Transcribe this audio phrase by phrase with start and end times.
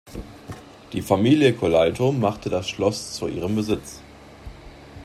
[0.93, 4.01] Die Familie Collalto machte das Schloss zu ihrem Sitz.